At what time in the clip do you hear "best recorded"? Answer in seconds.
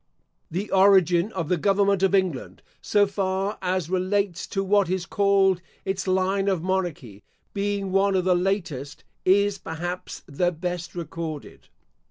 10.51-11.67